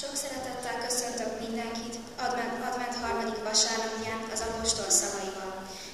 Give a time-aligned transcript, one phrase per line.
[0.00, 5.52] Sok szeretettel köszöntök mindenkit advent, advent harmadik vasárnapján az apostol szavaival.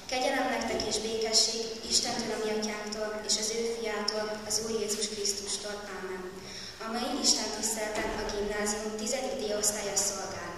[0.09, 5.07] Kegyelem nektek és békesség Istentől, a mi atyánktól, és az ő fiától, az Úr Jézus
[5.13, 5.75] Krisztustól.
[5.97, 6.23] Ámen.
[6.85, 9.11] A mai Isten tiszteleten a gimnázium 10.
[9.41, 10.53] D-osztálya szolgál.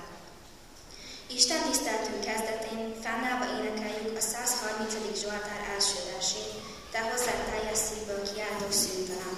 [1.38, 5.22] Isten tiszteltünk kezdetén fennállva énekeljük a 130.
[5.22, 6.54] Zsoltár első versét,
[6.92, 9.36] Te hozzá teljes szívből kiáltok szüntelen.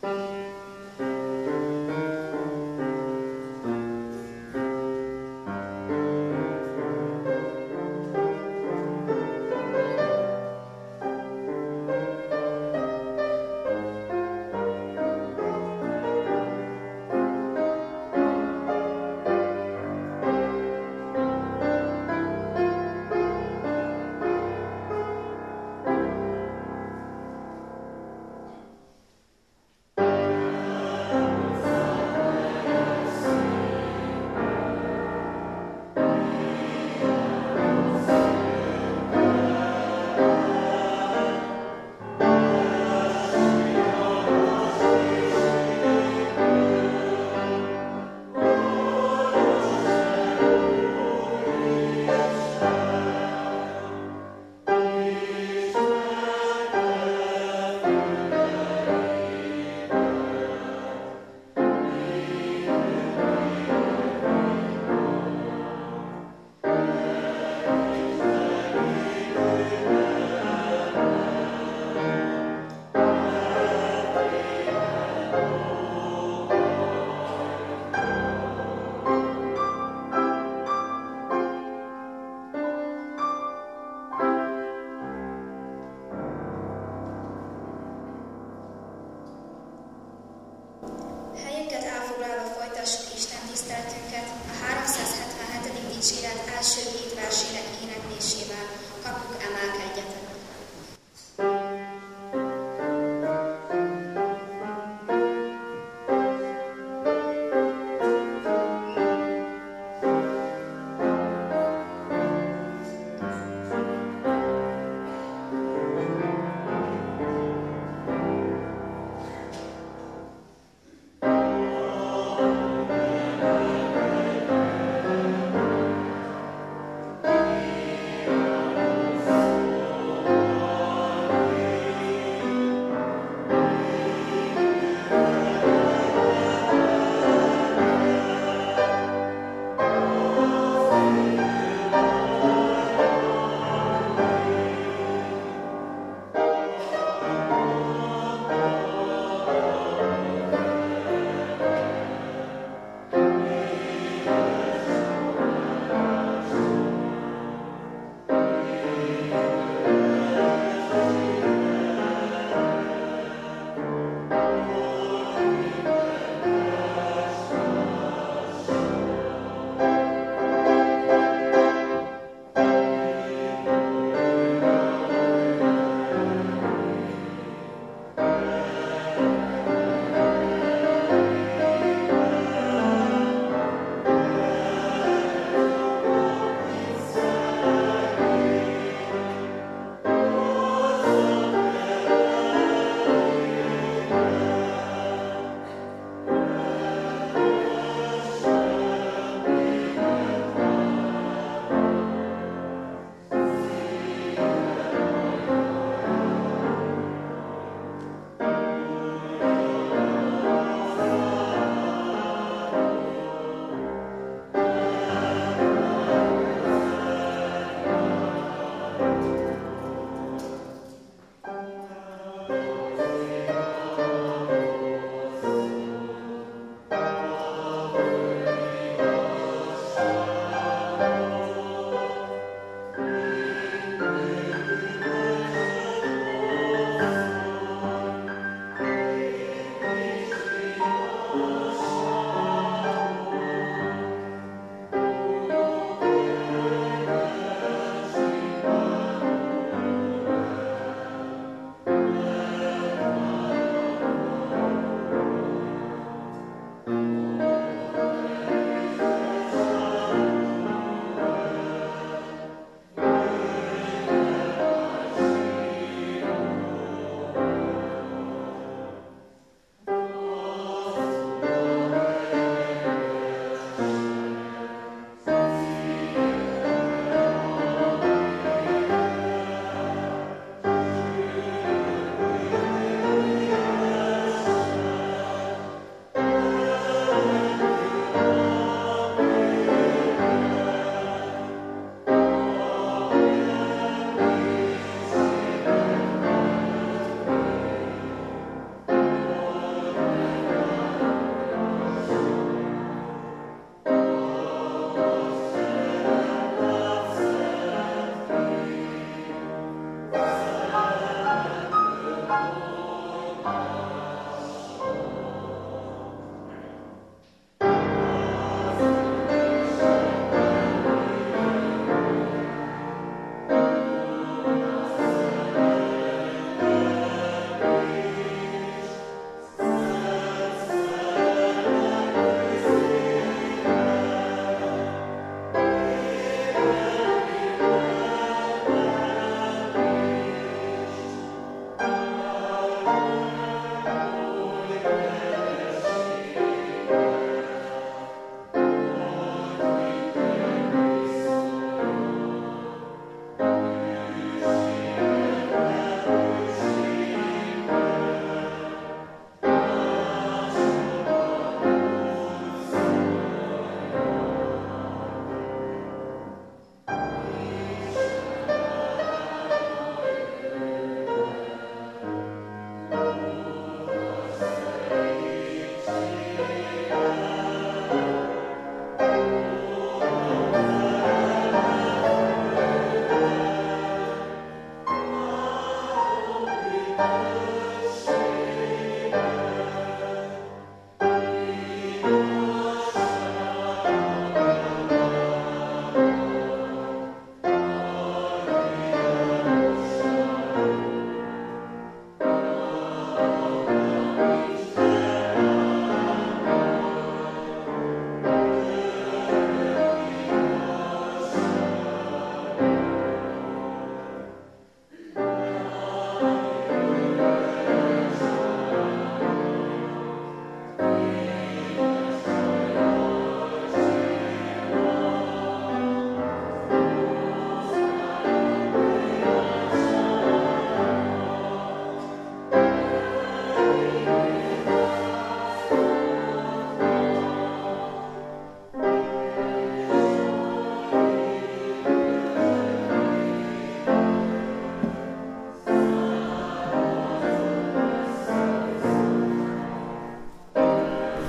[0.00, 0.43] történetünk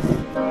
[0.05, 0.44] Bye.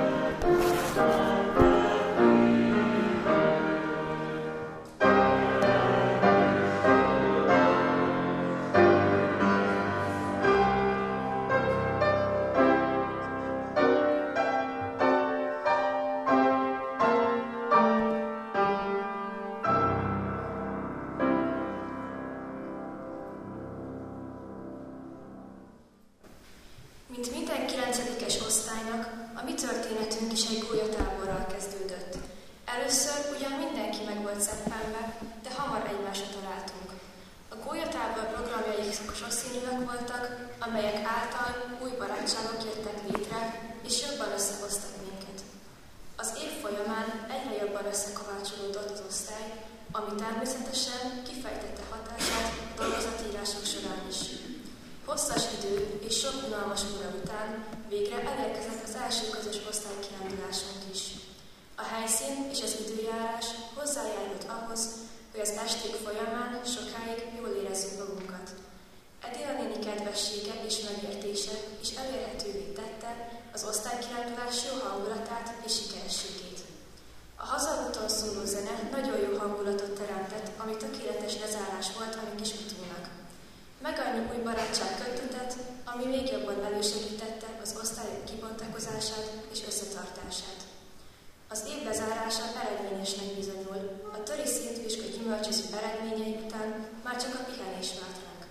[95.25, 96.69] Gyümölcsöző eredményei után
[97.05, 98.43] már csak a pihenés vált ránk.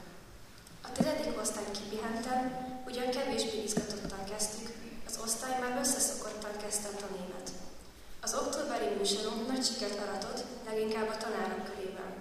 [0.87, 2.39] A tizedik osztályt kipihentem,
[2.87, 4.69] ugyan kevésbé izgatottan kezdtük,
[5.09, 7.47] az osztály már összeszokottan kezdte a tanémet.
[8.25, 10.39] Az októberi műsorunk nagy sikert aratott,
[10.69, 12.11] leginkább a tanárok körében.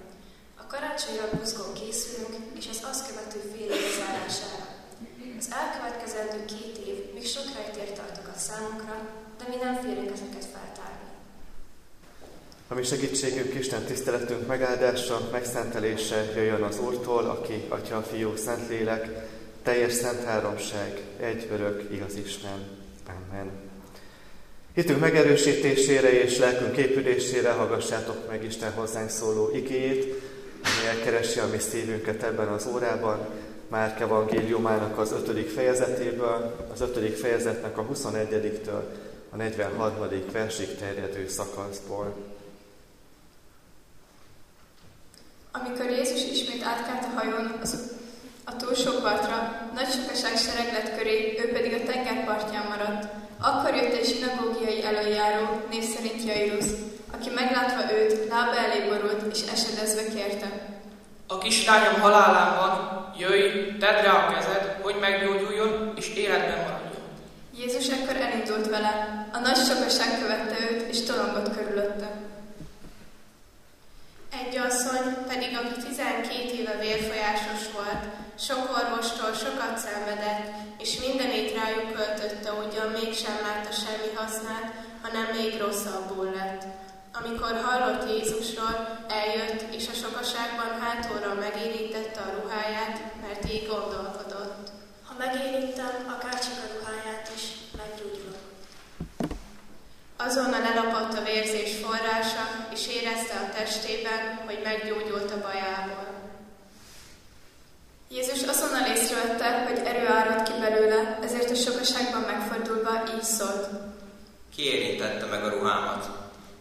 [0.63, 4.67] A karácsonyra buzgón készülünk, és az azt követő fél zárására.
[5.41, 8.97] Az elkövetkezendő két év még sok helytért tartogat számunkra,
[9.39, 10.52] de mi nem félünk ezeket.
[12.73, 19.29] A mi segítségünk Isten tiszteletünk megáldása, megszentelése jöjjön az Úrtól, aki Atya, Fiú, Szentlélek,
[19.63, 22.69] teljes szent háromság, egy örök, igaz Isten.
[23.09, 23.51] Amen.
[24.75, 30.05] Hitünk megerősítésére és lelkünk épülésére hallgassátok meg Isten hozzánk szóló igéjét,
[30.63, 33.27] ami elkeresi a mi szívünket ebben az órában,
[33.69, 38.83] Márk evangéliumának az ötödik fejezetéből, az ötödik fejezetnek a 21-től
[39.31, 40.09] a 43.
[40.33, 42.32] versig terjedő szakaszból.
[45.53, 47.91] Amikor Jézus ismét átkelt a hajón az,
[48.45, 53.07] a túlsó partra, nagy sokaság sereglet köré, ő pedig a tengerpartján maradt.
[53.41, 56.65] Akkor jött egy zsinagógiai előjáró, név szerint Jairus,
[57.13, 60.49] aki meglátva őt, lába elé borult, és esedezve kérte.
[61.27, 62.73] A kislányom halálán van,
[63.19, 67.03] jöjj, tedd rá a kezed, hogy meggyógyuljon, és életben maradjon.
[67.57, 72.32] Jézus ekkor elindult vele, a nagy sokaság követte őt, és tolongott körülötte.
[74.41, 78.05] Egy asszony pedig, aki 12 éve vérfolyásos volt,
[78.39, 80.47] sok orvostól sokat szenvedett,
[80.79, 84.73] és mindenét rájuk költötte, ugyan mégsem látta semmi hasznát,
[85.03, 86.63] hanem még rosszabbul lett.
[87.21, 88.75] Amikor hallott Jézusról,
[89.09, 94.71] eljött, és a sokaságban hátulról megérintette a ruháját, mert így gondolkodott.
[95.07, 97.43] Ha megérintem, akár csak a ruháját is,
[97.77, 98.45] meggyógyulok.
[100.17, 106.07] Azonnal elapott a vérzés forrása, és érezte a testében, hogy meggyógyult a bajából.
[108.09, 113.69] Jézus azonnal észrevette, hogy erő árad ki belőle, ezért a sokaságban megfordulva így szólt.
[114.55, 116.11] Ki érintette meg a ruhámat?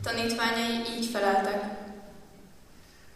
[0.03, 1.63] Tanítványai így feleltek.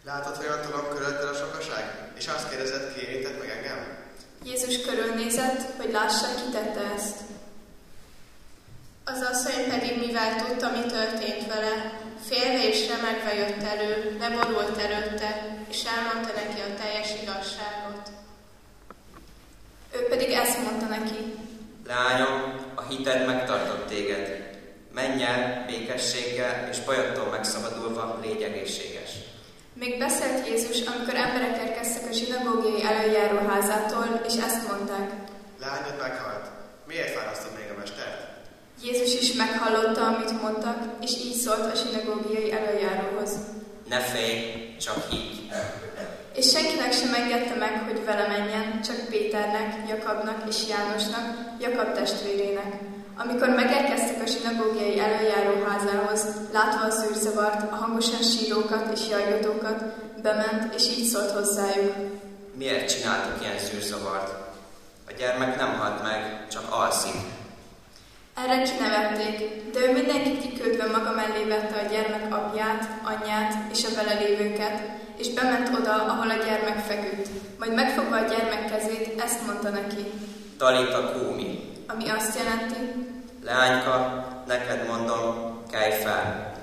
[0.05, 2.11] Látod, hogy tolom körülötted a sokaság?
[2.17, 3.97] És azt kérdezed, ki érintett meg engem?
[4.43, 7.15] Jézus körülnézett, hogy lássa, ki tette ezt.
[9.07, 11.91] Az asszony pedig, mivel tudta, mi történt vele,
[12.27, 18.09] félve és remegve jött elő, leborult előtte, és elmondta neki a teljes igazságot.
[19.91, 21.35] Ő pedig ezt mondta neki.
[21.87, 24.53] Lányom, a hited megtartott téged.
[24.93, 29.11] Menj el békességgel, és bajottól megszabadulva légy egészséges.
[29.73, 35.09] Még beszélt Jézus, amikor emberek érkeztek a zsinagógiai előjáróházától, és ezt mondták.
[35.59, 36.45] Lányod meghalt.
[36.87, 38.24] Miért fárasztod még a mestert?
[38.85, 43.31] Jézus is meghallotta, amit mondtak, és így szólt a zsinagógiai előjáróhoz.
[43.89, 44.39] Ne félj,
[44.79, 45.51] csak higgy.
[46.33, 51.25] És senkinek sem engedte meg, hogy vele menjen, csak Péternek, Jakabnak és Jánosnak,
[51.59, 52.73] Jakab testvérének.
[53.17, 59.83] Amikor megérkeztek a zsinagógiai előjáróházához, látva a zűrzavart, a hangosan sírókat és jajgatókat,
[60.21, 61.93] bement, és így szólt hozzájuk.
[62.53, 64.29] Miért csináltuk ilyen zűrzavart?
[65.07, 67.15] A gyermek nem halt meg, csak alszik.
[68.43, 69.35] Erre kinevették,
[69.73, 74.81] de ő mindenkit kiküldve maga mellé vette a gyermek apját, anyját és a vele lévőket,
[75.17, 77.29] és bement oda, ahol a gyermek feküdt.
[77.59, 80.11] Majd megfogva a gyermek kezét, ezt mondta neki.
[80.57, 81.73] Talita kúmi.
[81.87, 83.05] Ami azt jelenti,
[83.43, 86.53] Leányka, neked mondom, kelj fel.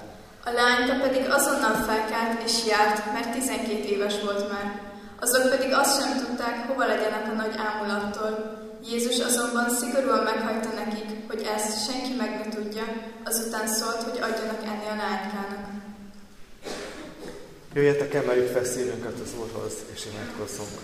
[0.45, 4.81] A lányka pedig azonnal felkelt és járt, mert 12 éves volt már.
[5.21, 8.62] Azok pedig azt sem tudták, hova legyenek a nagy ámulattól.
[8.89, 12.83] Jézus azonban szigorúan meghagyta nekik, hogy ezt senki meg ne tudja,
[13.25, 15.71] azután szólt, hogy adjanak enni a lánykának.
[17.75, 20.81] Jöjjetek, emeljük fel szívünket az Úrhoz, és imádkozzunk.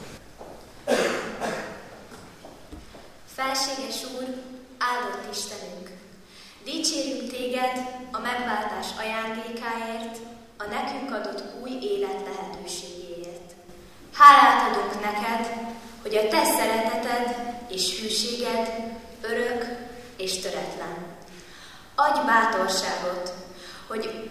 [3.35, 4.26] Felséges Úr,
[4.78, 5.88] áldott Istenünk!
[6.64, 7.76] Dicsérjük Téged
[8.12, 10.17] a megváltás ajándékáért,
[10.57, 13.52] a nekünk adott új élet lehetőségéért.
[14.12, 15.69] Hálát adunk neked,
[16.08, 17.36] hogy a Te szereteted
[17.68, 18.68] és hűséged
[19.20, 19.64] örök
[20.16, 20.96] és töretlen.
[21.94, 23.32] Adj bátorságot,
[23.86, 24.30] hogy,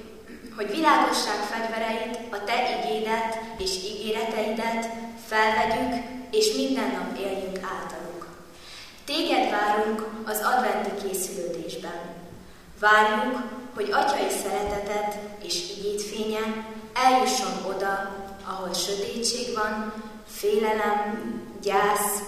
[0.55, 4.89] hogy világosság fegyvereit, a Te igédet és ígéreteidet
[5.25, 8.27] felvegyük, és minden nap éljünk általuk.
[9.05, 12.15] Téged várunk az adventi készülődésben.
[12.79, 13.41] Várjuk,
[13.75, 18.15] hogy atyai szereteted és igét fénye eljusson oda,
[18.47, 19.93] ahol sötétség van,
[20.39, 22.21] félelem, gyász,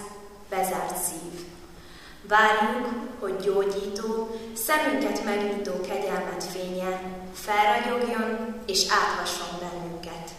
[0.48, 1.46] bezárt szív.
[2.28, 2.88] Várjuk,
[3.20, 7.00] hogy gyógyító, szemünket megnyitó kegyelmet fénye
[7.34, 10.30] felragyogjon és áthasson bennünket.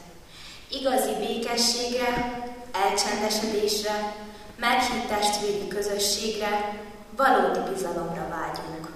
[0.70, 4.16] Igazi békességre, elcsendesedésre,
[4.56, 6.82] meghitt testvéri közösségre,
[7.16, 8.90] valódi bizalomra vágyunk.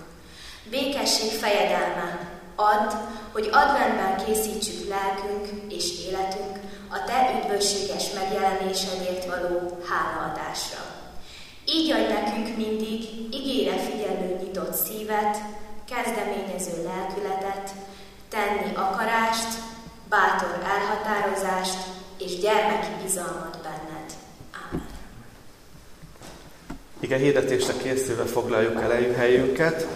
[0.69, 2.91] Békesség fejedelme, add,
[3.31, 6.59] hogy adventben készítsük lelkünk és életünk
[6.95, 10.83] a Te üdvösséges megjelenésedért való hálaadásra.
[11.65, 15.37] Így adj nekünk mindig igére figyelő nyitott szívet,
[15.93, 17.69] kezdeményező lelkületet,
[18.29, 19.47] tenni akarást,
[20.09, 21.77] bátor elhatározást
[22.17, 24.09] és gyermeki bizalmat benned.
[24.71, 24.87] Amen.
[26.99, 29.87] Igen, hirdetésre készülve foglaljuk el helyünket,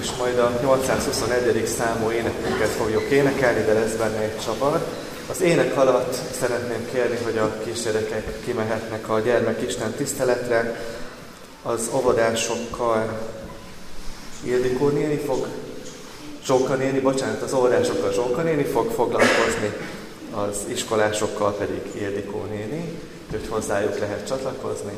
[0.00, 1.66] és majd a 821.
[1.66, 5.03] számú énekünket fogjuk énekelni, de lesz benne egy csavar.
[5.30, 10.80] Az ének alatt szeretném kérni, hogy a kisgyerekek kimehetnek a gyermekisten tiszteletre,
[11.62, 13.18] az óvodásokkal
[14.42, 15.46] Ildikó néni fog,
[16.44, 19.72] Zsóka néni, bocsánat, az óvodásokkal Zsóka néni fog foglalkozni,
[20.30, 24.92] az iskolásokkal pedig Ildikó néni, úgyhogy hozzájuk lehet csatlakozni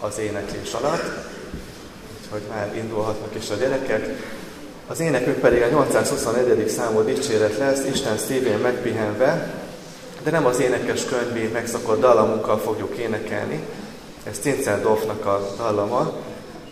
[0.00, 1.26] az éneklés alatt,
[2.22, 4.06] úgyhogy már indulhatnak is a gyerekek.
[4.92, 6.68] Az énekünk pedig a 821.
[6.68, 9.54] számú dicséret lesz, Isten szívén megpihenve,
[10.22, 13.60] de nem az énekes könyvi megszakott dallamunkkal fogjuk énekelni,
[14.30, 16.12] ez Cinceldorfnak a dallama,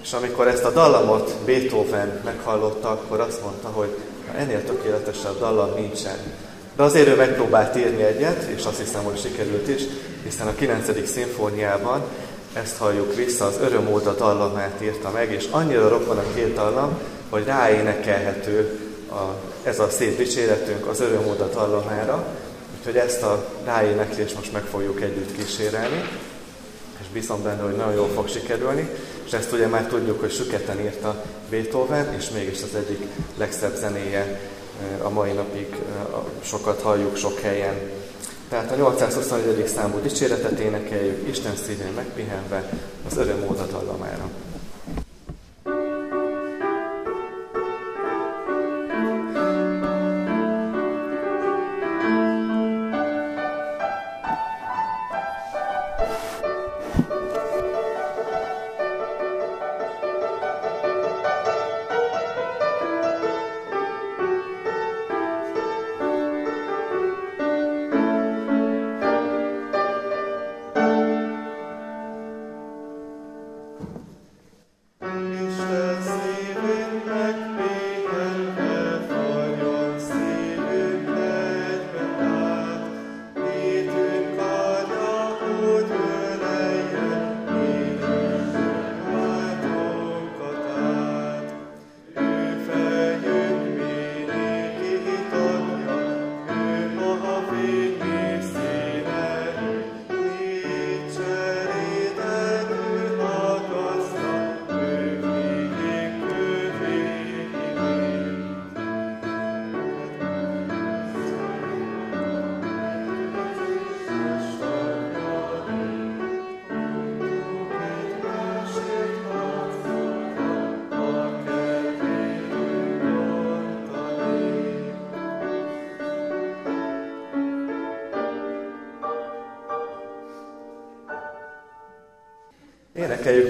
[0.03, 3.97] és amikor ezt a dallamot Beethoven meghallotta, akkor azt mondta, hogy
[4.37, 6.17] ennél tökéletesebb dallam nincsen.
[6.77, 9.83] De azért ő megpróbált írni egyet, és azt hiszem, hogy sikerült is,
[10.25, 11.09] hiszen a 9.
[11.09, 12.03] szimfóniában
[12.53, 16.99] ezt halljuk vissza, az örömóda dallamát írta meg, és annyira rokon a két dallam,
[17.31, 18.79] hogy ráénekelhető
[19.11, 22.27] a, ez a szép dicséretünk az örömóda dallamára,
[22.79, 26.09] úgyhogy ezt a ráéneklést most meg fogjuk együtt kísérelni,
[27.01, 28.89] és bízom benne, hogy nagyon jól fog sikerülni,
[29.27, 33.07] és ezt ugye már tudjuk, hogy süketen írta Beethoven, és mégis az egyik
[33.37, 34.41] legszebb zenéje
[35.03, 35.77] a mai napig
[36.43, 37.75] sokat halljuk sok helyen.
[38.49, 39.67] Tehát a 821.
[39.67, 42.71] számú dicséretet énekeljük, Isten szívén megpihenve
[43.11, 44.29] az öröm dallamára.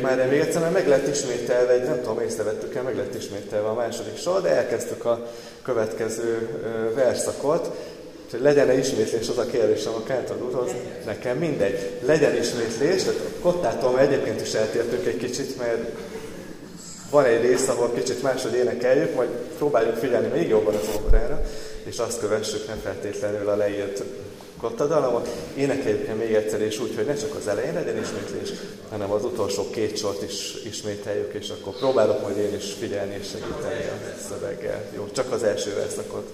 [0.01, 2.97] Énekeljük már, de még egyszer, mert meg lett ismételve, egy, nem tudom, észrevettük el, meg
[2.97, 5.27] lett ismételve a második sor, de elkezdtük a
[5.63, 6.49] következő
[6.95, 7.71] verszakot.
[8.25, 10.71] Úgyhogy legyen-e ismétlés az a kérdésem a Kántor úrhoz?
[11.07, 11.91] Nekem mindegy.
[12.07, 15.89] Legyen ismétlés, tehát kottától egyébként is eltértünk egy kicsit, mert
[17.11, 21.43] van egy rész, ahol kicsit máshogy énekeljük, majd próbáljuk figyelni még jobban az órára,
[21.85, 24.03] és azt kövessük nem feltétlenül a leírt
[24.61, 25.29] kottadalamot.
[25.57, 28.49] Énekeljük még egyszer, és úgy, hogy ne csak az elején legyen ismétlés,
[28.91, 33.29] hanem az utolsó két sort is ismételjük, és akkor próbálok majd én is figyelni és
[33.29, 34.85] segíteni a szöveggel.
[34.95, 36.31] Jó, csak az első verszakot.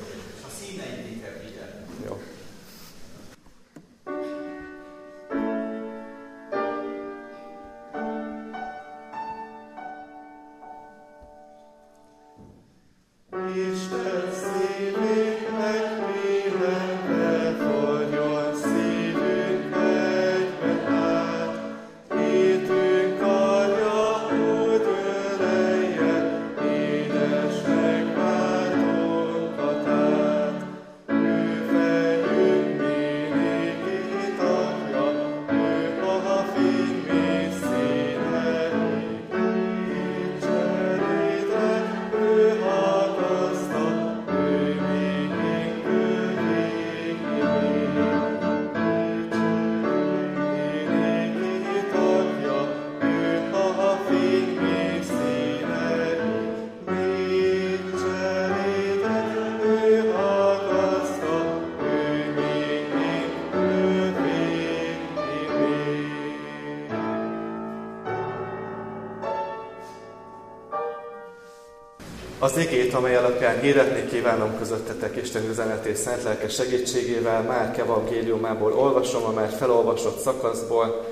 [72.57, 79.25] Az igét, amely alapján hirdetni kívánom közöttetek Isten üzenetét szent lelke segítségével, már evangéliumából olvasom
[79.25, 81.07] a már felolvasott szakaszból,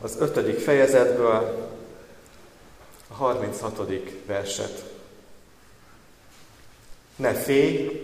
[0.00, 1.68] az ötödik fejezetből,
[3.08, 3.80] a 36.
[4.26, 4.84] verset.
[7.16, 8.02] Ne félj,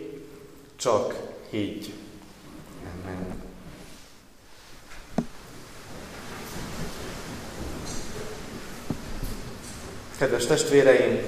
[0.77, 1.14] csak
[1.51, 1.93] higgy.
[3.03, 3.43] Amen.
[10.19, 11.28] Kedves testvéreim,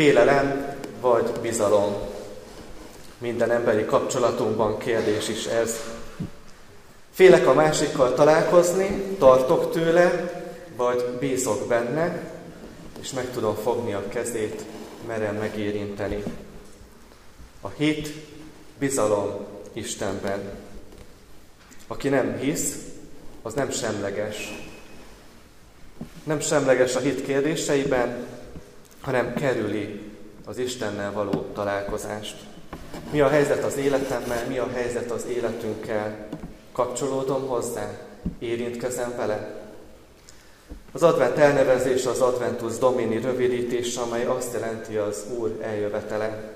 [0.00, 1.94] Félelem vagy bizalom.
[3.18, 5.80] Minden emberi kapcsolatunkban kérdés is ez.
[7.10, 10.32] Félek a másikkal találkozni, tartok tőle,
[10.76, 12.32] vagy bízok benne,
[13.00, 14.64] és meg tudom fogni a kezét,
[15.06, 16.22] merem megérinteni.
[17.60, 18.12] A hit,
[18.78, 20.40] bizalom Istenben.
[21.86, 22.74] Aki nem hisz,
[23.42, 24.68] az nem semleges.
[26.24, 28.38] Nem semleges a hit kérdéseiben,
[29.00, 30.00] hanem kerüli
[30.44, 32.36] az Istennel való találkozást.
[33.10, 36.28] Mi a helyzet az életemmel, mi a helyzet az életünkkel?
[36.72, 37.88] Kapcsolódom hozzá?
[38.38, 39.60] Érintkezem vele?
[40.92, 46.54] Az advent elnevezés az Adventus Domini rövidítés, amely azt jelenti az Úr eljövetele.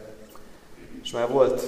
[1.03, 1.63] És már volt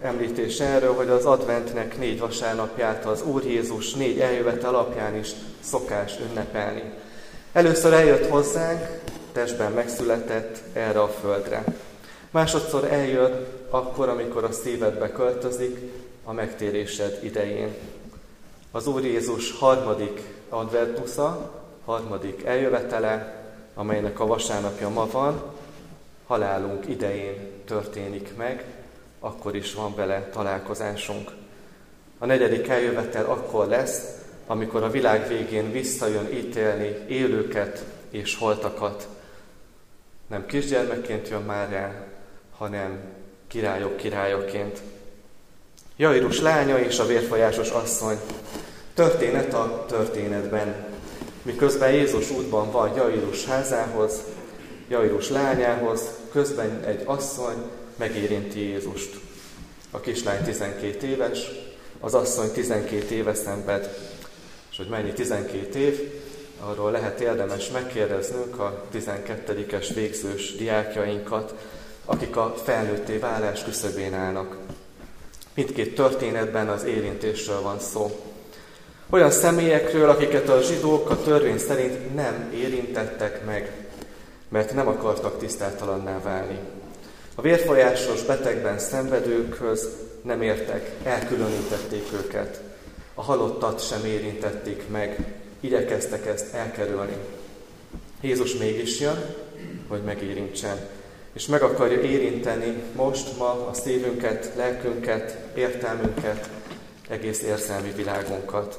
[0.00, 6.12] említés erről, hogy az adventnek négy vasárnapját az Úr Jézus négy eljövetel alapján is szokás
[6.30, 6.82] ünnepelni.
[7.52, 9.00] Először eljött hozzánk,
[9.36, 11.64] testben megszületett erre a földre.
[12.30, 15.92] Másodszor eljön akkor, amikor a szívedbe költözik,
[16.24, 17.74] a megtérésed idején.
[18.70, 21.52] Az Úr Jézus harmadik adventusza,
[21.84, 23.44] harmadik eljövetele,
[23.74, 25.42] amelynek a vasárnapja ma van,
[26.26, 28.64] halálunk idején történik meg,
[29.20, 31.30] akkor is van vele találkozásunk.
[32.18, 34.02] A negyedik eljövetel akkor lesz,
[34.46, 39.08] amikor a világ végén visszajön ítélni élőket és holtakat.
[40.26, 42.06] Nem kisgyermekként jön már el,
[42.56, 42.98] hanem
[43.48, 44.80] királyok királyoként.
[45.96, 48.16] Jairus lánya és a vérfolyásos asszony.
[48.94, 50.74] Történet a történetben.
[51.42, 54.20] Miközben Jézus útban van Jairus házához,
[54.88, 56.00] Jairus lányához,
[56.32, 59.20] közben egy asszony megérinti Jézust.
[59.90, 61.50] A kislány 12 éves,
[62.00, 63.98] az asszony 12 éve szenved.
[64.70, 66.12] És hogy mennyi 12 év,
[66.60, 71.54] arról lehet érdemes megkérdeznünk a 12-es végzős diákjainkat,
[72.04, 74.56] akik a felnőtté válás küszöbén állnak.
[75.54, 78.20] Mindkét történetben az érintésről van szó.
[79.10, 83.86] Olyan személyekről, akiket a zsidók a törvény szerint nem érintettek meg,
[84.48, 86.58] mert nem akartak tisztátalanná válni.
[87.34, 89.88] A vérfolyásos betegben szenvedőkhöz
[90.22, 92.60] nem értek, elkülönítették őket.
[93.14, 97.16] A halottat sem érintették meg, igyekeztek ezt elkerülni.
[98.20, 99.34] Jézus mégis jön,
[99.88, 100.88] hogy megérintsen,
[101.32, 106.48] és meg akarja érinteni most, ma a szívünket, lelkünket, értelmünket,
[107.08, 108.78] egész érzelmi világunkat.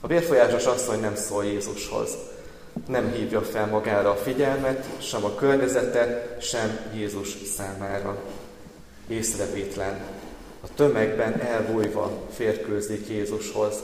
[0.00, 2.16] A vérfolyásos asszony nem szól Jézushoz,
[2.88, 8.22] nem hívja fel magára a figyelmet, sem a környezete, sem Jézus számára.
[9.08, 10.00] észrevétlen,
[10.60, 13.74] a tömegben elbújva férkőzik Jézushoz,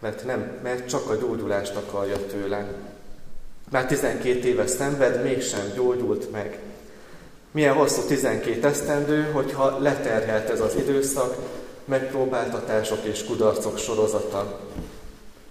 [0.00, 2.66] mert, nem, mert csak a gyógyulást akarja tőle.
[3.70, 6.58] Már 12 éve szenved, mégsem gyógyult meg.
[7.50, 11.36] Milyen hosszú 12 esztendő, hogyha leterhelt ez az időszak,
[11.84, 14.60] megpróbáltatások és kudarcok sorozata.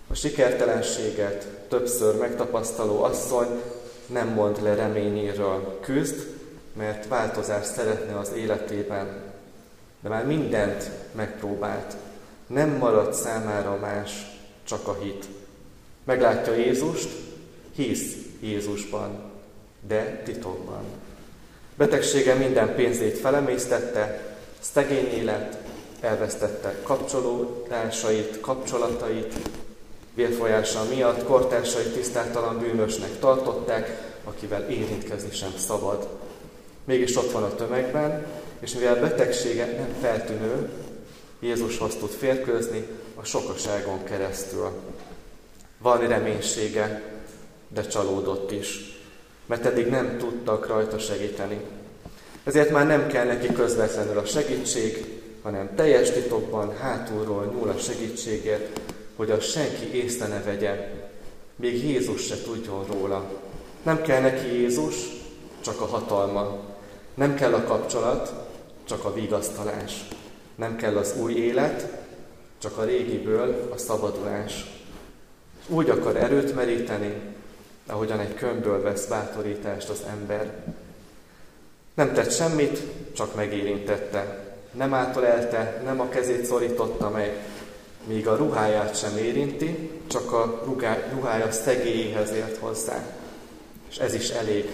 [0.08, 3.62] A sikertelenséget többször megtapasztaló asszony
[4.06, 5.80] nem mond le reményéről.
[5.82, 6.28] Küzd,
[6.74, 9.22] mert változást szeretne az életében.
[10.02, 11.96] De már mindent megpróbált.
[12.48, 14.29] Nem maradt számára más,
[14.70, 15.26] csak a hit.
[16.04, 17.10] Meglátja Jézust,
[17.76, 19.32] hisz Jézusban,
[19.88, 20.84] de titokban.
[21.76, 25.58] Betegsége minden pénzét felemésztette, szegény élet,
[26.00, 29.34] elvesztette kapcsolódásait, kapcsolatait,
[30.14, 36.08] vérfolyása miatt kortársai tisztátalan bűnösnek tartották, akivel érintkezni sem szabad.
[36.84, 38.26] Mégis ott van a tömegben,
[38.60, 40.70] és mivel betegsége nem feltűnő,
[41.40, 42.88] Jézushoz tud férkőzni
[43.22, 44.70] a sokaságon keresztül.
[45.78, 47.02] Van reménysége,
[47.68, 49.00] de csalódott is,
[49.46, 51.62] mert eddig nem tudtak rajta segíteni.
[52.44, 55.06] Ezért már nem kell neki közvetlenül a segítség,
[55.42, 58.80] hanem teljes titokban hátulról nyúl a segítségért,
[59.16, 60.90] hogy a senki észre ne vegye,
[61.56, 63.32] még Jézus se tudjon róla.
[63.84, 64.96] Nem kell neki Jézus,
[65.62, 66.60] csak a hatalma.
[67.14, 68.34] Nem kell a kapcsolat,
[68.84, 70.08] csak a vigasztalás.
[70.56, 71.99] Nem kell az új élet,
[72.60, 74.66] csak a régiből a szabadulás.
[75.68, 77.14] Úgy akar erőt meríteni,
[77.88, 80.64] ahogyan egy kömből vesz bátorítást az ember.
[81.94, 82.82] Nem tett semmit,
[83.14, 84.48] csak megérintette.
[84.72, 87.38] Nem átolelte, nem a kezét szorította meg,
[88.04, 90.64] míg a ruháját sem érinti, csak a
[91.14, 93.04] ruhája szegélyéhez ért hozzá.
[93.90, 94.70] És ez is elég.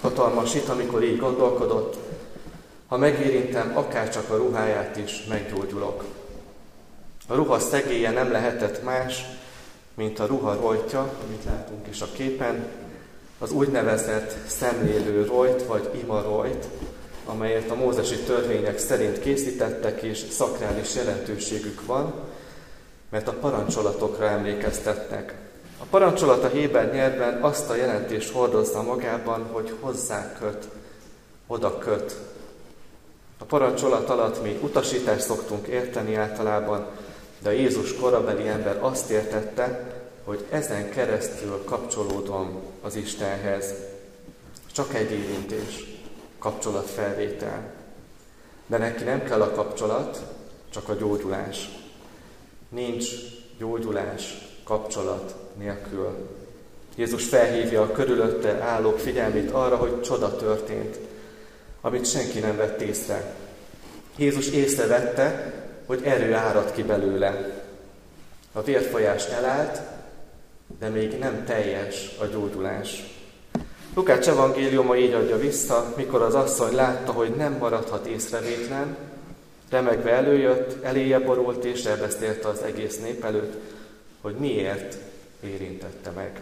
[0.00, 1.96] Hatalmas itt, amikor így gondolkodott,
[2.86, 6.04] ha megérintem akár csak a ruháját is, meggyógyulok.
[7.30, 9.24] A ruha szegélye nem lehetett más,
[9.94, 12.66] mint a ruha rojtja, amit látunk is a képen,
[13.38, 16.66] az úgynevezett szemlélő rojt, vagy ima rojt,
[17.26, 22.12] amelyet a mózesi törvények szerint készítettek, és szakrális jelentőségük van,
[23.10, 25.34] mert a parancsolatokra emlékeztetnek.
[25.78, 30.68] A parancsolat a Héber nyelvben azt a jelentést hordozza magában, hogy hozzá köt,
[31.46, 32.16] oda köt.
[33.38, 36.86] A parancsolat alatt mi utasítást szoktunk érteni általában,
[37.42, 39.92] de a Jézus korabeli ember azt értette,
[40.24, 43.74] hogy ezen keresztül kapcsolódom az Istenhez.
[44.72, 45.84] Csak egy érintés
[46.38, 47.72] kapcsolatfelvétel.
[48.66, 50.22] De neki nem kell a kapcsolat,
[50.70, 51.68] csak a gyógyulás.
[52.68, 53.08] Nincs
[53.58, 56.28] gyógyulás kapcsolat nélkül.
[56.96, 60.98] Jézus felhívja a körülötte állók figyelmét arra, hogy csoda történt,
[61.80, 63.34] amit senki nem vett észre.
[64.16, 65.52] Jézus észrevette,
[65.90, 67.60] hogy erő árad ki belőle.
[68.52, 69.80] A vérfolyás elállt,
[70.78, 73.04] de még nem teljes a gyógyulás.
[73.94, 78.96] Lukács evangéliuma így adja vissza, mikor az asszony látta, hogy nem maradhat észrevétlen,
[79.70, 83.54] remegve előjött, eléje borult és elbeszélte az egész nép előtt,
[84.20, 84.96] hogy miért
[85.44, 86.40] érintette meg.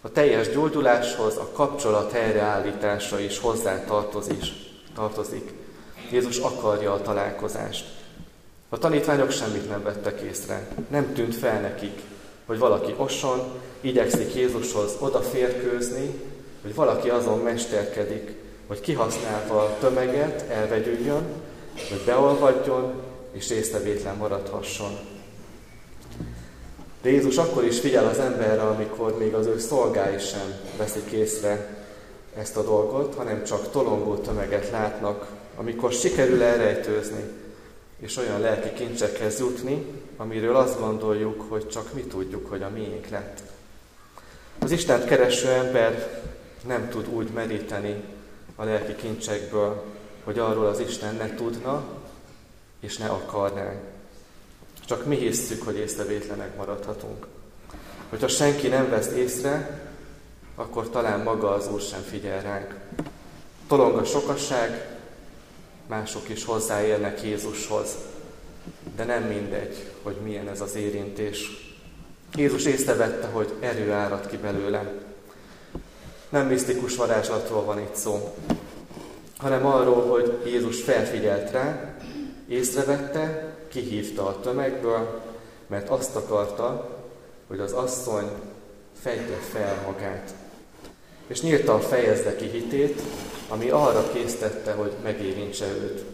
[0.00, 3.84] A teljes gyógyuláshoz a kapcsolat helyreállítása is hozzá
[4.94, 5.52] tartozik.
[6.10, 7.95] Jézus akarja a találkozást.
[8.76, 10.68] A tanítványok semmit nem vettek észre.
[10.90, 12.00] Nem tűnt fel nekik,
[12.46, 13.40] hogy valaki oson,
[13.80, 16.20] igyekszik Jézushoz odaférkőzni,
[16.62, 18.34] hogy valaki azon mesterkedik,
[18.66, 21.26] hogy kihasználva a tömeget elvegyüljön,
[21.88, 22.92] hogy beolvadjon
[23.32, 24.98] és észrevétlen maradhasson.
[27.02, 31.76] De Jézus akkor is figyel az emberre, amikor még az ő szolgái sem veszik észre
[32.38, 37.44] ezt a dolgot, hanem csak tolongó tömeget látnak, amikor sikerül elrejtőzni,
[37.98, 43.08] és olyan lelki kincsekhez jutni, amiről azt gondoljuk, hogy csak mi tudjuk, hogy a miénk
[43.08, 43.42] lett.
[44.58, 46.22] Az Istent kereső ember
[46.66, 48.02] nem tud úgy meríteni
[48.56, 49.84] a lelki kincsekből,
[50.24, 51.84] hogy arról az Isten ne tudna,
[52.80, 53.72] és ne akarná.
[54.86, 57.26] Csak mi hisszük, hogy észrevétlenek maradhatunk.
[58.08, 59.84] Hogyha senki nem vesz észre,
[60.54, 62.74] akkor talán maga az Úr sem figyel ránk.
[63.68, 64.95] Tolong a sokasság,
[65.86, 67.88] mások is hozzáérnek Jézushoz,
[68.96, 71.50] de nem mindegy, hogy milyen ez az érintés.
[72.34, 74.92] Jézus észrevette, hogy erő árad ki belőle.
[76.28, 78.34] Nem misztikus varázslatról van itt szó,
[79.36, 81.96] hanem arról, hogy Jézus felfigyelt rá,
[82.48, 85.22] észrevette, kihívta a tömegből,
[85.66, 86.96] mert azt akarta,
[87.46, 88.30] hogy az asszony
[89.02, 90.34] fedje fel magát.
[91.26, 93.02] És nyíltan fejezze ki hitét,
[93.48, 96.04] ami arra késztette, hogy megérintse őt.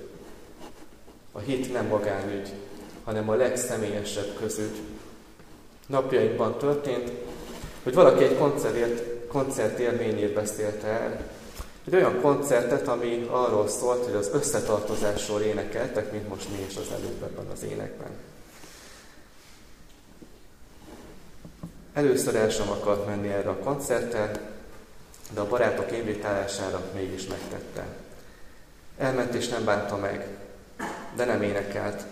[1.33, 2.53] A hit nem magánügy,
[3.05, 4.81] hanem a legszemélyesebb közügy.
[5.87, 7.11] Napjainkban történt,
[7.83, 11.31] hogy valaki egy koncertért, koncert élményét beszélte el.
[11.87, 16.91] Egy olyan koncertet, ami arról szólt, hogy az összetartozásról énekeltek, mint most mi is az
[16.93, 18.11] előbb ebben az énekben.
[21.93, 24.52] Először el sem akart menni erre a koncertre,
[25.35, 27.87] de a barátok invitálására mégis megtette.
[28.99, 30.29] Elment és nem bánta meg,
[31.17, 32.05] de nem énekelt,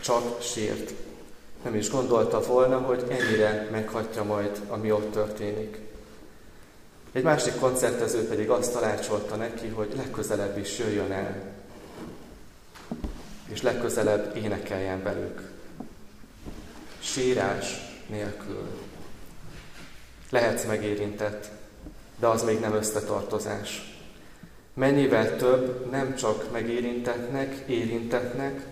[0.00, 0.92] csak sírt.
[1.64, 5.78] Nem is gondolta volna, hogy ennyire meghagyja majd, ami ott történik.
[7.12, 11.42] Egy másik koncertező pedig azt tanácsolta neki, hogy legközelebb is jöjjön el,
[13.48, 15.50] és legközelebb énekeljen velük.
[16.98, 18.68] Sírás nélkül.
[20.30, 21.50] Lehetsz megérintett,
[22.18, 23.96] de az még nem összetartozás.
[24.74, 28.66] Mennyivel több nem csak megérintetnek, érintetnek,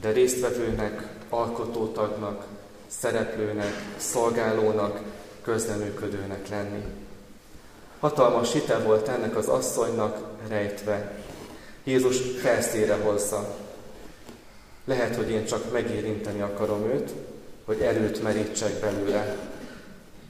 [0.00, 2.44] de résztvevőnek, alkotótagnak,
[2.86, 5.00] szereplőnek, szolgálónak,
[5.42, 6.84] közleműködőnek lenni.
[8.00, 11.12] Hatalmas hite volt ennek az asszonynak rejtve.
[11.84, 13.56] Jézus felszére hozza.
[14.84, 17.10] Lehet, hogy én csak megérinteni akarom őt,
[17.64, 19.36] hogy erőt merítsek belőle,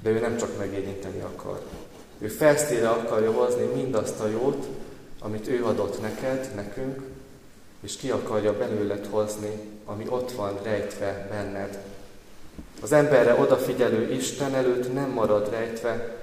[0.03, 1.61] de ő nem csak megérinteni akar.
[2.19, 4.67] Ő felszére akarja hozni mindazt a jót,
[5.21, 7.03] amit ő adott neked, nekünk,
[7.81, 11.79] és ki akarja belőled hozni, ami ott van rejtve benned.
[12.83, 16.17] Az emberre odafigyelő Isten előtt nem marad rejtve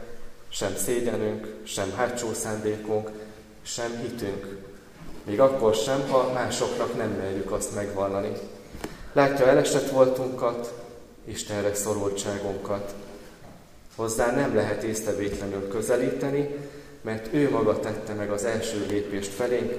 [0.49, 3.10] sem szégyenünk, sem hátsó szándékunk,
[3.62, 4.58] sem hitünk.
[5.23, 8.32] Még akkor sem, ha másoknak nem merjük azt megvallani.
[9.13, 10.73] Látja elesett voltunkat,
[11.25, 12.93] Istenre szorultságunkat.
[13.95, 16.49] Hozzá nem lehet észrevétlenül közelíteni,
[17.01, 19.73] mert ő maga tette meg az első lépést felénk,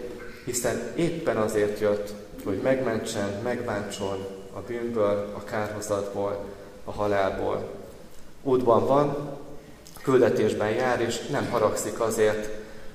[0.45, 2.13] hiszen éppen azért jött,
[2.45, 6.45] hogy megmentsen, megbántson a bűnből, a kárhozatból,
[6.85, 7.69] a halálból.
[8.43, 9.39] Útban van,
[10.03, 12.49] küldetésben jár, és nem haragszik azért,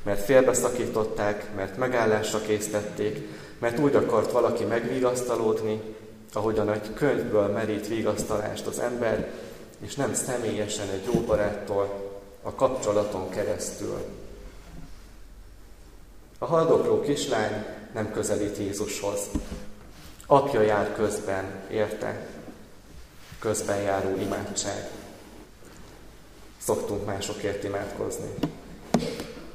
[0.04, 3.28] mert félbeszakították, mert megállásra készítették,
[3.60, 5.82] mert úgy akart valaki megvigasztalódni,
[6.34, 9.32] ahogyan egy könyvből merít vigasztalást az ember,
[9.80, 14.06] és nem személyesen egy jó baráttól, a kapcsolaton keresztül.
[16.38, 19.20] A haldokló kislány nem közelít Jézushoz.
[20.26, 22.28] Apja jár közben, érte?
[23.40, 24.90] Közben járó imádság.
[26.58, 28.30] Szoktunk másokért imádkozni.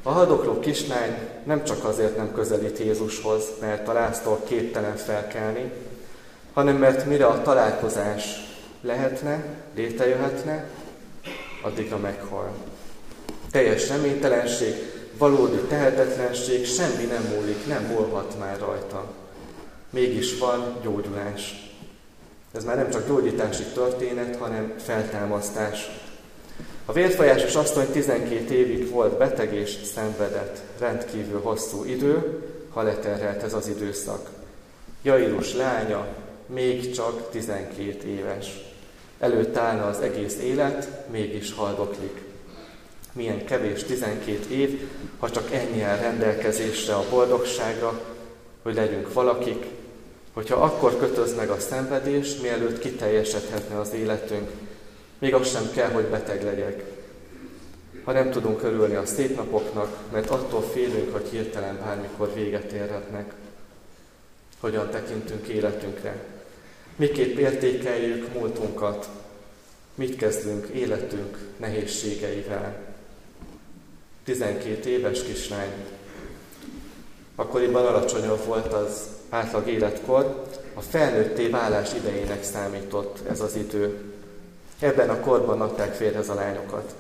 [0.03, 5.73] A haldokló kislány nem csak azért nem közelít Jézushoz, mert a láztól képtelen felkelni,
[6.53, 8.52] hanem mert mire a találkozás
[8.83, 10.65] lehetne, létrejöhetne,
[11.63, 12.53] addigra meghal.
[13.51, 14.75] Teljes reménytelenség,
[15.19, 19.11] valódi tehetetlenség, semmi nem múlik, nem múlhat már rajta.
[19.91, 21.71] Mégis van gyógyulás.
[22.53, 25.91] Ez már nem csak gyógyítási történet, hanem feltámasztás.
[26.85, 33.55] A vérfolyásos asszony 12 évig volt beteg és szenvedett, rendkívül hosszú idő, ha leterhelt ez
[33.55, 34.29] az időszak.
[35.03, 36.07] Jairus lánya
[36.47, 38.72] még csak 12 éves.
[39.23, 42.23] Előtt állna az egész élet, mégis haldoklik.
[43.13, 48.01] Milyen kevés 12 év, ha csak ennyi áll rendelkezésre a boldogságra,
[48.63, 49.67] hogy legyünk valakik,
[50.33, 54.51] hogyha akkor kötöz meg a szenvedés, mielőtt kiteljesedhetne az életünk,
[55.19, 56.85] még az sem kell, hogy beteg legyek.
[58.05, 63.33] Ha nem tudunk örülni a szép napoknak, mert attól félünk, hogy hirtelen bármikor véget érhetnek.
[64.61, 66.25] Hogyan tekintünk életünkre?
[66.97, 69.09] Miképp értékeljük múltunkat?
[69.95, 72.77] Mit kezdünk életünk nehézségeivel?
[74.25, 75.73] 12 éves kislány.
[77.35, 84.13] Akkoriban alacsonyabb volt az átlag életkor, a felnőtté válás idejének számított ez az idő.
[84.79, 86.95] Ebben a korban adták férhez a lányokat.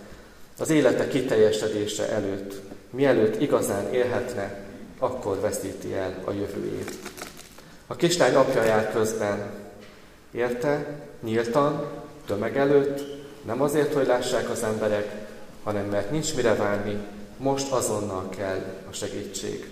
[0.59, 4.64] Az élete kiteljesedése előtt, mielőtt igazán élhetne,
[4.98, 6.92] akkor veszíti el a jövőjét.
[7.87, 9.62] A kislány apja jár közben,
[10.33, 11.90] érte, nyíltan,
[12.27, 15.27] tömeg előtt, nem azért, hogy lássák az emberek,
[15.62, 16.99] hanem mert nincs mire várni,
[17.37, 19.71] most azonnal kell a segítség.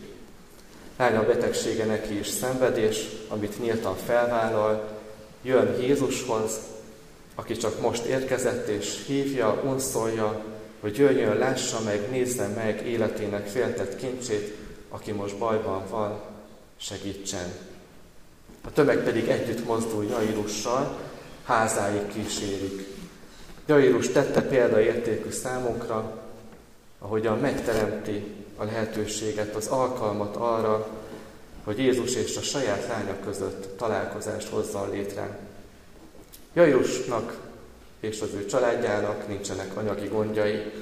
[0.96, 4.98] Lánya betegsége neki is szenvedés, amit nyíltan felvállal,
[5.42, 6.58] jön Jézushoz,
[7.34, 10.44] aki csak most érkezett és hívja, unszolja,
[10.80, 14.56] hogy jöjjön, lássa meg, nézze meg életének féltett kincsét,
[14.88, 16.20] aki most bajban van,
[16.76, 17.69] segítsen.
[18.64, 20.98] A tömeg pedig együtt mozdul Jairussal,
[21.44, 22.86] házáig kísérik.
[23.66, 26.22] Jairus tette példaértékű számunkra,
[26.98, 28.24] ahogyan megteremti
[28.56, 30.88] a lehetőséget, az alkalmat arra,
[31.64, 35.38] hogy Jézus és a saját lánya között találkozást hozzon létre.
[36.52, 37.38] Jairusnak
[38.00, 40.72] és az ő családjának nincsenek anyagi gondjai,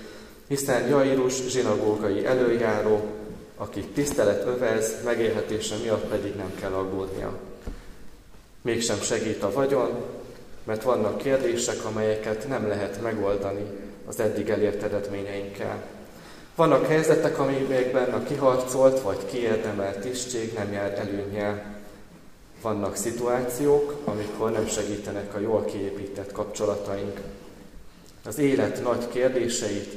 [0.49, 3.07] hiszen Jairus zsinagógai előjáró,
[3.57, 7.39] akik tisztelet övez, megélhetése miatt pedig nem kell aggódnia.
[8.69, 10.03] Mégsem segít a vagyon,
[10.65, 13.65] mert vannak kérdések, amelyeket nem lehet megoldani
[14.07, 15.83] az eddig elért eredményeinkkel.
[16.55, 21.77] Vannak helyzetek, amelyekben a kiharcolt vagy kiérdemelt tisztség nem jár előnyel.
[22.63, 27.21] Vannak szituációk, amikor nem segítenek a jól kiépített kapcsolataink.
[28.25, 29.93] Az élet nagy kérdéseit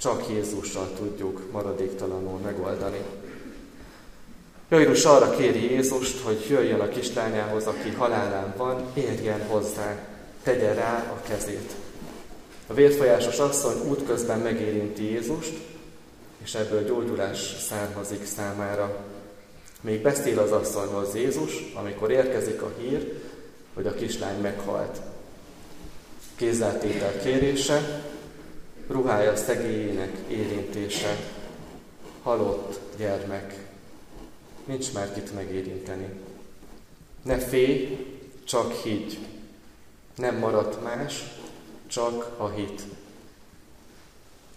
[0.00, 3.00] csak Jézussal tudjuk maradéktalanul megoldani.
[4.70, 9.96] Jairus arra kéri Jézust, hogy jöjjön a kislányához, aki halálán van, érjen hozzá,
[10.42, 11.72] tegye rá a kezét.
[12.66, 15.58] A vérfolyásos asszony útközben megérinti Jézust,
[16.42, 19.04] és ebből gyógyulás származik számára.
[19.80, 23.12] Még beszél az asszonyhoz Jézus, amikor érkezik a hír,
[23.74, 25.00] hogy a kislány meghalt.
[26.34, 28.02] Kézzeltétel kérése,
[28.88, 31.16] ruhája szegélyének érintése,
[32.22, 33.67] halott gyermek.
[34.68, 36.08] Nincs már kit megérinteni.
[37.22, 38.06] Ne félj,
[38.44, 39.18] csak higgy.
[40.16, 41.24] Nem maradt más,
[41.86, 42.82] csak a hit.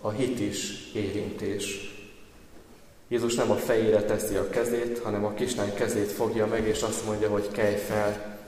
[0.02, 1.96] A hit is érintés.
[3.08, 7.06] Jézus nem a fejére teszi a kezét, hanem a kislány kezét fogja meg, és azt
[7.06, 8.40] mondja, hogy kelj fel.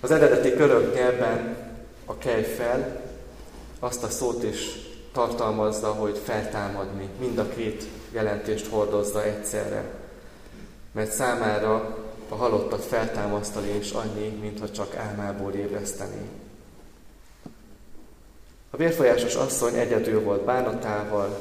[0.00, 1.56] Az eredeti körök nyelven
[2.04, 3.02] a kelj fel
[3.78, 4.58] azt a szót is
[5.12, 7.08] tartalmazza, hogy feltámadni.
[7.18, 10.02] Mind a két jelentést hordozza egyszerre.
[10.94, 11.96] Mert számára
[12.28, 16.28] a halottat feltámasztani is annyi, mintha csak álmából ébreszteni.
[18.70, 21.36] A vérfolyásos asszony egyedül volt bánatával,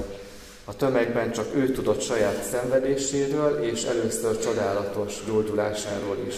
[0.66, 6.36] a tömegben csak ő tudott saját szenvedéséről és először csodálatos gyógyulásáról is.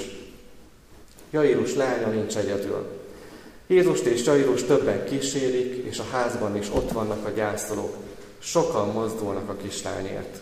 [1.30, 2.86] Jairus lánya nincs egyedül.
[3.68, 7.96] Jézust és Jairus többen kísérik, és a házban is ott vannak a gyászolók.
[8.40, 10.42] Sokan mozdulnak a kislányért.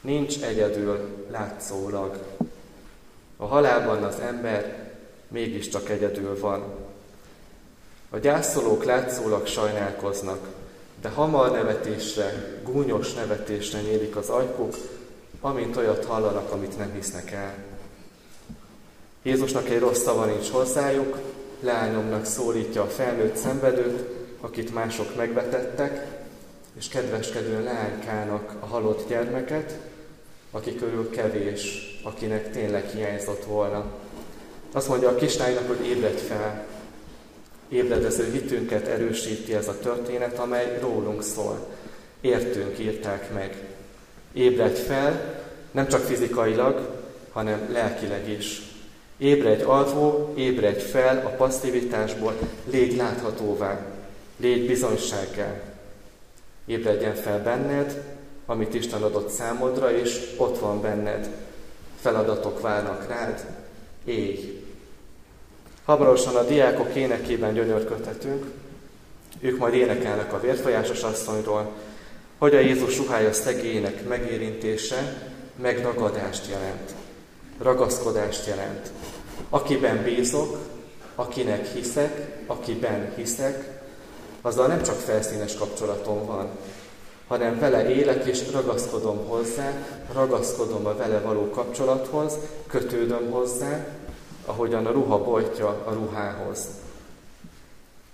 [0.00, 2.18] Nincs egyedül látszólag.
[3.36, 4.92] A halálban az ember
[5.28, 6.64] mégiscsak egyedül van.
[8.10, 10.48] A gyászolók látszólag sajnálkoznak,
[11.00, 14.76] de hamar nevetésre, gúnyos nevetésre nyílik az ajkuk,
[15.40, 17.54] amint olyat hallanak, amit nem hisznek el.
[19.22, 21.18] Jézusnak egy rossz szava nincs hozzájuk,
[21.60, 24.04] leányomnak szólítja a felnőtt szenvedőt,
[24.40, 26.06] akit mások megvetettek,
[26.78, 29.89] és kedveskedő leánykának a halott gyermeket,
[30.50, 31.62] aki körül kevés,
[32.02, 33.84] akinek tényleg hiányzott volna.
[34.72, 36.66] Azt mondja a kislánynak, hogy ébredj fel,
[37.68, 41.66] ébredező hitünket erősíti ez a történet, amely rólunk szól.
[42.20, 43.56] Értünk írták meg.
[44.32, 46.88] Ébredj fel, nem csak fizikailag,
[47.32, 48.62] hanem lelkileg is.
[49.18, 52.38] Ébredj alvó, ébredj fel a passzivitásból,
[52.70, 53.86] légy láthatóvá,
[54.36, 55.60] légy bizonysággá.
[56.66, 58.02] Ébredjen fel benned,
[58.50, 61.28] amit Isten adott számodra, és ott van benned.
[62.00, 63.44] Feladatok várnak rád,
[64.04, 64.64] élj!
[65.84, 68.44] Hamarosan a diákok énekében gyönyörködhetünk,
[69.40, 71.72] ők majd énekelnek a vérfolyásos asszonyról,
[72.38, 76.94] hogy a Jézus ruhája szegélynek megérintése megragadást jelent,
[77.58, 78.90] ragaszkodást jelent.
[79.48, 80.58] Akiben bízok,
[81.14, 83.80] akinek hiszek, akiben hiszek,
[84.40, 86.48] azzal nem csak felszínes kapcsolatom van,
[87.30, 89.72] hanem vele élek és ragaszkodom hozzá,
[90.12, 92.32] ragaszkodom a vele való kapcsolathoz,
[92.66, 93.86] kötődöm hozzá,
[94.46, 96.64] ahogyan a ruha boltja a ruhához.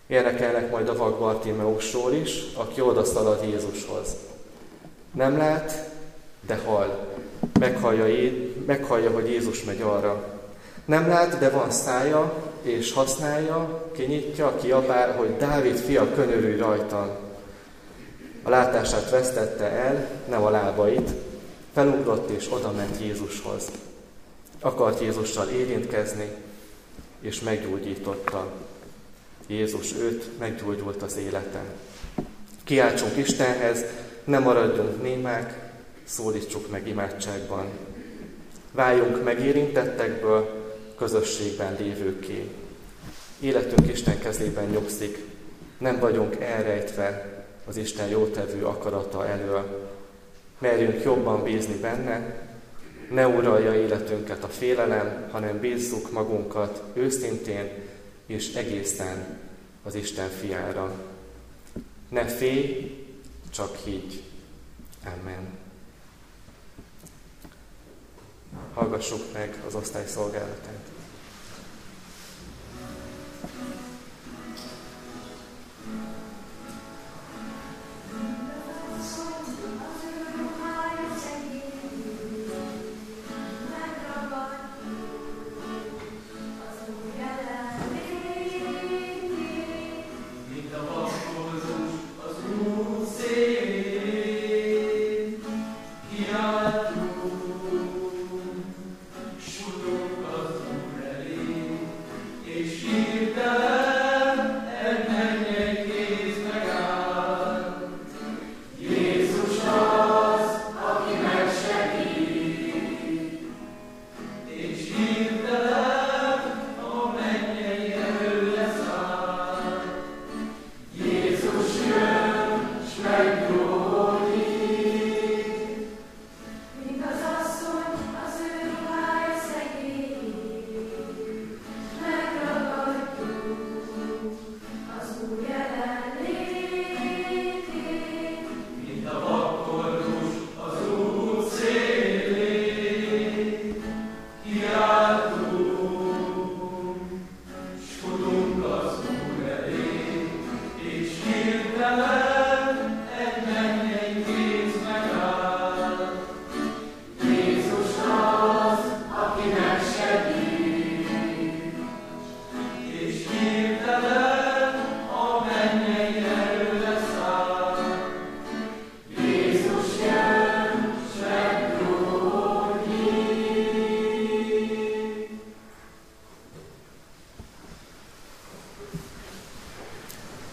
[0.06, 4.16] Énekelnek majd a vak Bartimeusról is, aki odaszalad Jézushoz.
[5.12, 5.90] Nem lát,
[6.46, 7.06] de hall.
[7.60, 8.32] Meghallja,
[8.66, 10.24] meghallja, hogy Jézus megy arra.
[10.84, 17.25] Nem lát, de van szája, és használja, kinyitja, kiabál, hogy Dávid fia könyörülj rajtam.
[18.46, 21.10] A látását vesztette el, nem a lábait,
[21.72, 23.64] felugrott és oda ment Jézushoz
[24.60, 26.30] akart Jézussal érintkezni,
[27.20, 28.52] és meggyógyította.
[29.46, 31.62] Jézus őt, meggyógyult az élete.
[32.64, 33.84] Kiáltsunk Istenhez,
[34.24, 35.70] ne maradjunk némák,
[36.04, 37.66] szólítsuk meg imádságban.
[38.72, 40.64] Váljunk megérintettekből,
[40.96, 42.50] közösségben lévőké.
[43.40, 45.24] Életünk Isten kezében nyugszik,
[45.78, 47.35] nem vagyunk elrejtve
[47.66, 49.90] az Isten jótevő akarata elől.
[50.58, 52.46] Merjünk jobban bízni benne,
[53.10, 57.70] ne uralja életünket a félelem, hanem bízzuk magunkat őszintén
[58.26, 59.38] és egészen
[59.82, 60.92] az Isten fiára.
[62.08, 62.96] Ne félj,
[63.50, 64.22] csak higgy.
[65.04, 65.58] Amen.
[68.74, 70.90] Hallgassuk meg az osztályszolgálatát.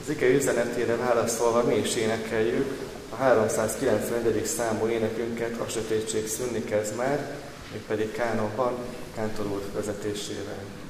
[0.04, 2.80] Az ige üzenetére válaszolva mi is énekeljük
[3.10, 4.46] a 391.
[4.46, 7.36] számú énekünket, a sötétség szűnni kezd már,
[7.72, 8.74] mégpedig Kánonban,
[9.16, 10.83] Kántor úr vezetésével.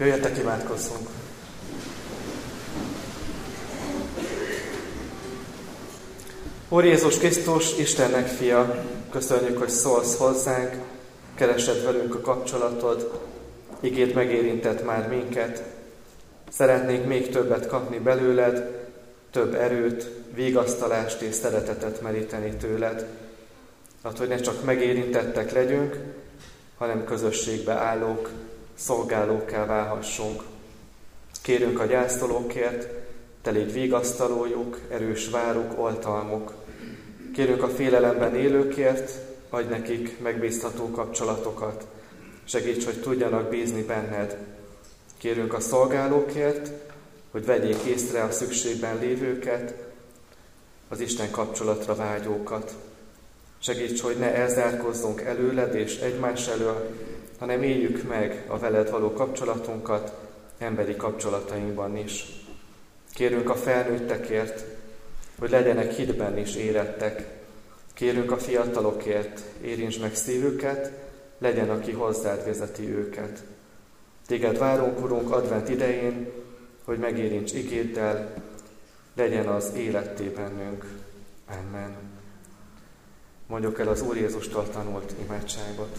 [0.00, 1.08] Jöjjetek, imádkozzunk!
[6.68, 10.74] Úr Jézus Krisztus, Istennek fia, köszönjük, hogy szólsz hozzánk,
[11.34, 13.20] keresed velünk a kapcsolatod,
[13.80, 15.62] igét megérintett már minket.
[16.50, 18.86] Szeretnénk még többet kapni belőled,
[19.30, 23.06] több erőt, vigasztalást és szeretetet meríteni tőled.
[24.02, 25.96] Hát, hogy ne csak megérintettek legyünk,
[26.78, 28.30] hanem közösségbe állók,
[28.80, 30.42] szolgálókká válhassunk.
[31.42, 32.88] Kérünk a gyászolókért,
[33.42, 36.52] te légy vigasztalójuk, erős váruk, oltalmuk.
[37.34, 39.12] Kérünk a félelemben élőkért,
[39.50, 41.86] adj nekik megbízható kapcsolatokat.
[42.44, 44.36] Segíts, hogy tudjanak bízni benned.
[45.18, 46.70] Kérünk a szolgálókért,
[47.30, 49.74] hogy vegyék észre a szükségben lévőket,
[50.88, 52.74] az Isten kapcsolatra vágyókat.
[53.58, 56.94] Segíts, hogy ne elzárkozzunk előled és egymás elől,
[57.40, 60.14] hanem éljük meg a veled való kapcsolatunkat
[60.58, 62.24] emberi kapcsolatainkban is.
[63.12, 64.64] Kérünk a felnőttekért,
[65.38, 67.38] hogy legyenek hitben is érettek.
[67.94, 70.92] Kérünk a fiatalokért, érints meg szívüket,
[71.38, 73.42] legyen, aki hozzád vezeti őket.
[74.26, 76.32] Téged várunk, Urunk, advent idején,
[76.84, 78.34] hogy megérints igéddel,
[79.14, 80.84] legyen az életté bennünk.
[81.46, 81.96] Amen.
[83.46, 85.98] Mondjuk el az Úr Jézustól tanult imádságot.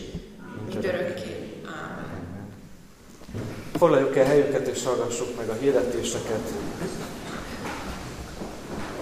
[0.73, 1.61] Mindörökké.
[1.65, 2.53] Ámen.
[3.77, 6.51] Foglaljuk el helyünket és hallgassuk meg a hirdetéseket.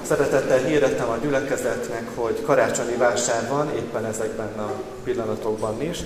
[0.01, 5.99] Szeretettel hirdetem a gyülekezetnek, hogy karácsonyi vásár van, éppen ezekben a pillanatokban is,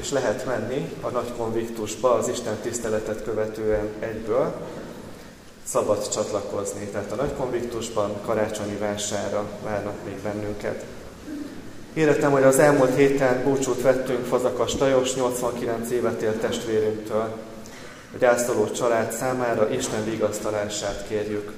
[0.00, 4.54] és lehet menni a nagy konviktusba az Isten tiszteletet követően egyből,
[5.64, 6.86] szabad csatlakozni.
[6.86, 10.84] Tehát a nagy konviktusban karácsonyi vásárra várnak még bennünket.
[11.98, 17.36] Hirdetem, hogy az elmúlt héten búcsút vettünk Fazakas Lajos 89 évet élt testvérünktől.
[18.14, 21.52] A gyászoló család számára Isten vigasztalását kérjük.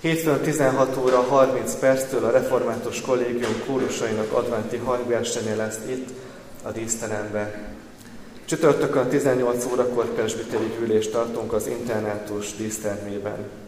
[0.00, 6.08] Hétfőn 16 óra 30 perctől a Református Kollégium kórusainak adventi hangversenye lesz itt,
[6.62, 7.74] a díszterembe.
[8.44, 13.63] Csütörtökön 18 órakor presbiteri gyűlést tartunk az internátus dísztermében.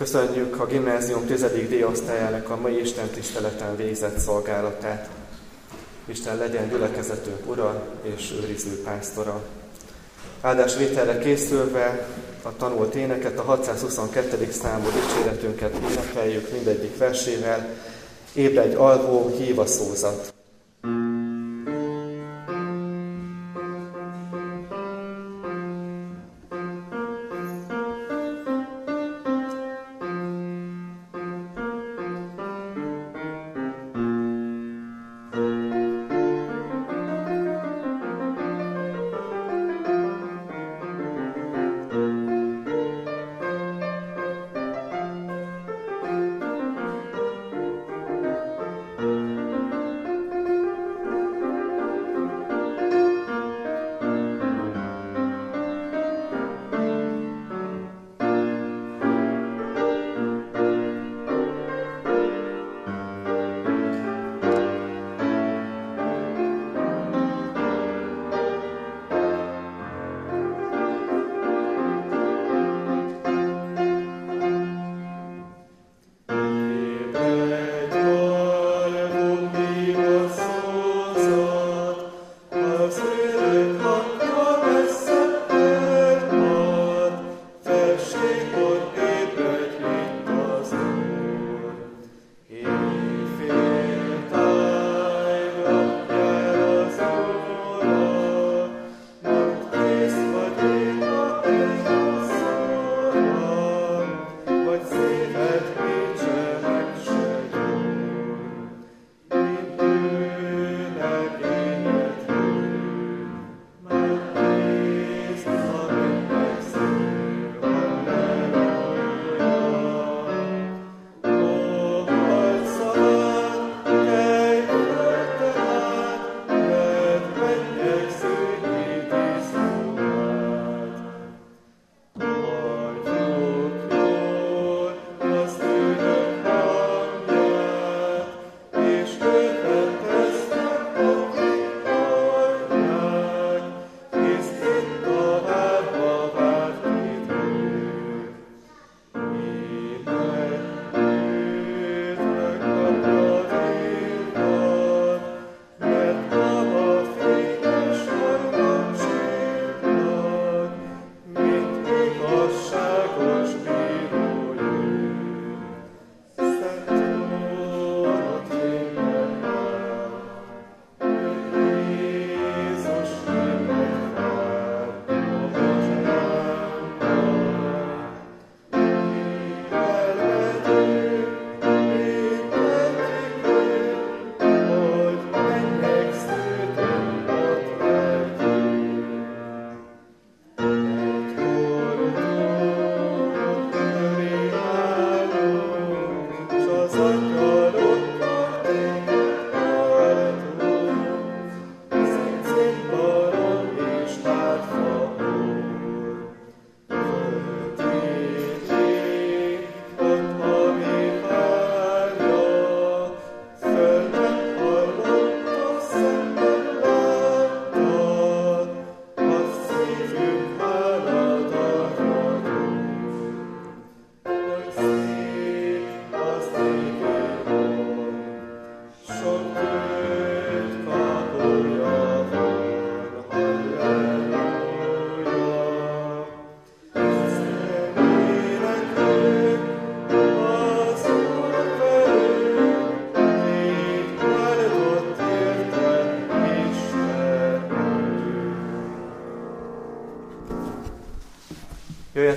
[0.00, 1.40] Köszönjük a gimnázium 10.
[1.40, 5.08] D-osztályának a mai Isten tiszteleten végzett szolgálatát.
[6.04, 9.42] Isten legyen gyülekezetünk ura és őriző pásztora.
[10.40, 12.08] Áldásvételre készülve
[12.42, 14.50] a tanult éneket, a 622.
[14.50, 17.68] számú dicséretünket ünnepeljük mindegyik versével.
[18.32, 20.34] Ébredj alvó, hív a szózat.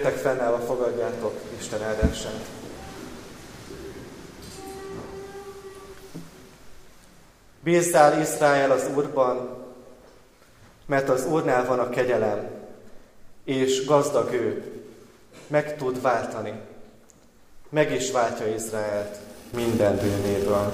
[0.03, 2.39] Helyetek fennállva fogadjátok Isten áldását.
[7.59, 9.57] Bízzál Izrael az Úrban,
[10.85, 12.49] mert az Úrnál van a kegyelem,
[13.43, 14.81] és gazdag ő,
[15.47, 16.53] meg tud váltani.
[17.69, 19.17] Meg is váltja Izraelt
[19.53, 20.71] minden bűnéből.